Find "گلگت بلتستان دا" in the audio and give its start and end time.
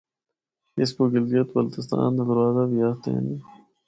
1.13-2.23